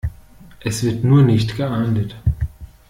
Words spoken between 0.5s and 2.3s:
Es wird nur nicht geahndet.